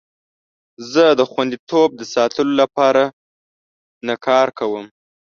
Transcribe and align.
زه 0.91 1.03
د 1.19 1.21
خوندیتوب 1.31 1.89
د 1.97 2.01
ساتلو 2.13 2.51
لپاره 2.61 3.03
نه 4.07 4.15
کار 4.25 4.47
کوم. 4.59 4.85